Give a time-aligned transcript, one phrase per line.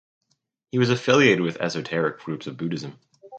[0.71, 2.97] He was affiliated with esoteric schools of Buddhism.